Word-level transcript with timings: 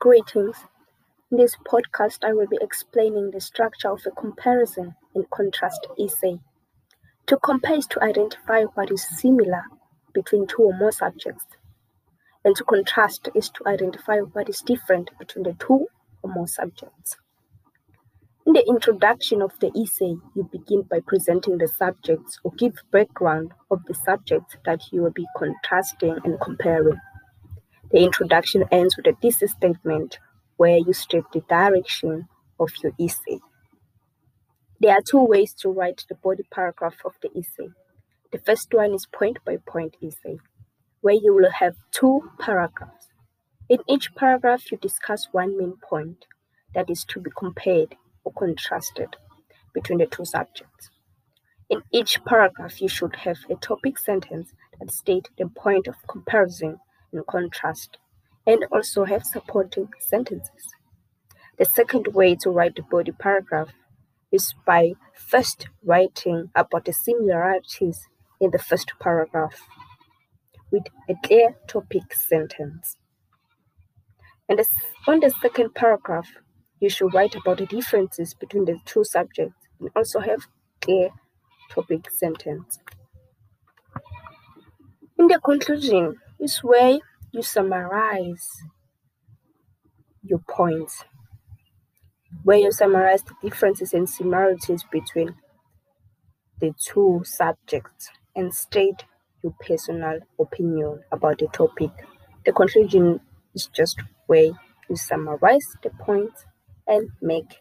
Greetings. 0.00 0.56
In 1.30 1.36
this 1.36 1.56
podcast, 1.70 2.24
I 2.24 2.32
will 2.32 2.46
be 2.46 2.56
explaining 2.62 3.32
the 3.32 3.40
structure 3.42 3.90
of 3.90 4.00
a 4.06 4.10
comparison 4.10 4.94
and 5.14 5.28
contrast 5.28 5.86
essay. 6.02 6.40
To 7.26 7.36
compare 7.36 7.76
is 7.76 7.86
to 7.88 8.02
identify 8.02 8.62
what 8.62 8.90
is 8.90 9.06
similar 9.06 9.62
between 10.14 10.46
two 10.46 10.62
or 10.62 10.72
more 10.72 10.90
subjects, 10.90 11.44
and 12.46 12.56
to 12.56 12.64
contrast 12.64 13.28
is 13.34 13.50
to 13.50 13.68
identify 13.68 14.20
what 14.20 14.48
is 14.48 14.62
different 14.62 15.10
between 15.18 15.42
the 15.42 15.52
two 15.52 15.88
or 16.22 16.32
more 16.32 16.48
subjects. 16.48 17.18
In 18.46 18.54
the 18.54 18.66
introduction 18.66 19.42
of 19.42 19.52
the 19.60 19.70
essay, 19.78 20.16
you 20.34 20.48
begin 20.50 20.80
by 20.90 21.00
presenting 21.06 21.58
the 21.58 21.68
subjects 21.68 22.40
or 22.42 22.52
give 22.52 22.72
background 22.90 23.52
of 23.70 23.84
the 23.84 23.94
subjects 23.94 24.56
that 24.64 24.80
you 24.92 25.02
will 25.02 25.12
be 25.12 25.26
contrasting 25.36 26.16
and 26.24 26.40
comparing. 26.40 26.98
The 27.90 28.04
introduction 28.04 28.64
ends 28.70 28.96
with 28.96 29.06
a 29.08 29.16
thesis 29.20 29.52
statement 29.52 30.18
where 30.56 30.76
you 30.76 30.92
state 30.92 31.24
the 31.32 31.40
direction 31.40 32.28
of 32.60 32.70
your 32.82 32.92
essay. 33.00 33.40
There 34.78 34.92
are 34.92 35.02
two 35.04 35.24
ways 35.24 35.54
to 35.60 35.70
write 35.70 36.04
the 36.08 36.14
body 36.14 36.44
paragraph 36.52 36.96
of 37.04 37.14
the 37.20 37.30
essay. 37.36 37.70
The 38.30 38.38
first 38.38 38.72
one 38.72 38.94
is 38.94 39.06
point 39.12 39.38
by 39.44 39.56
point 39.66 39.96
essay, 40.02 40.38
where 41.00 41.14
you 41.14 41.34
will 41.34 41.50
have 41.50 41.74
two 41.90 42.30
paragraphs. 42.38 43.08
In 43.68 43.78
each 43.88 44.14
paragraph, 44.14 44.70
you 44.70 44.78
discuss 44.78 45.28
one 45.32 45.58
main 45.58 45.74
point 45.82 46.26
that 46.74 46.88
is 46.88 47.04
to 47.06 47.20
be 47.20 47.30
compared 47.36 47.96
or 48.24 48.32
contrasted 48.32 49.16
between 49.74 49.98
the 49.98 50.06
two 50.06 50.24
subjects. 50.24 50.90
In 51.68 51.82
each 51.92 52.24
paragraph, 52.24 52.80
you 52.80 52.88
should 52.88 53.16
have 53.16 53.38
a 53.50 53.56
topic 53.56 53.98
sentence 53.98 54.52
that 54.78 54.92
states 54.92 55.30
the 55.36 55.48
point 55.48 55.88
of 55.88 55.96
comparison 56.08 56.78
in 57.12 57.22
contrast, 57.28 57.98
and 58.46 58.64
also 58.72 59.04
have 59.04 59.24
supporting 59.24 59.88
sentences. 59.98 60.74
The 61.58 61.64
second 61.66 62.08
way 62.14 62.36
to 62.36 62.50
write 62.50 62.76
the 62.76 62.82
body 62.82 63.12
paragraph 63.12 63.68
is 64.32 64.54
by 64.66 64.92
first 65.14 65.68
writing 65.84 66.50
about 66.54 66.84
the 66.84 66.92
similarities 66.92 68.08
in 68.40 68.50
the 68.50 68.58
first 68.58 68.92
paragraph 69.00 69.60
with 70.70 70.84
a 71.08 71.14
clear 71.24 71.56
topic 71.68 72.14
sentence. 72.14 72.96
And 74.48 74.60
on 75.06 75.20
the 75.20 75.30
second 75.42 75.74
paragraph, 75.74 76.28
you 76.80 76.88
should 76.88 77.12
write 77.12 77.34
about 77.34 77.58
the 77.58 77.66
differences 77.66 78.34
between 78.34 78.64
the 78.64 78.78
two 78.84 79.04
subjects 79.04 79.54
and 79.78 79.90
also 79.94 80.20
have 80.20 80.46
clear 80.80 81.10
topic 81.70 82.10
sentence. 82.10 82.78
In 85.18 85.26
the 85.26 85.38
conclusion, 85.40 86.16
is 86.40 86.58
where 86.58 86.98
you 87.32 87.42
summarize 87.42 88.62
your 90.22 90.38
points, 90.48 91.04
where 92.44 92.58
you 92.58 92.70
summarize 92.70 93.22
the 93.22 93.32
differences 93.40 93.94
and 93.94 94.06
similarities 94.10 94.84
between 94.92 95.34
the 96.60 96.72
two 96.78 97.22
subjects 97.24 98.10
and 98.36 98.54
state 98.54 99.04
your 99.42 99.54
personal 99.66 100.20
opinion 100.38 101.02
about 101.10 101.38
the 101.38 101.46
topic. 101.48 101.90
The 102.44 102.52
conclusion 102.52 103.20
is 103.54 103.66
just 103.66 104.00
where 104.26 104.50
you 104.88 104.96
summarize 104.96 105.66
the 105.82 105.90
points 105.90 106.44
and 106.86 107.10
make 107.20 107.56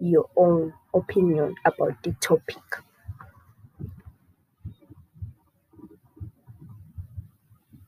your 0.00 0.28
own 0.36 0.72
opinion 0.94 1.54
about 1.64 2.02
the 2.02 2.12
topic. 2.20 2.62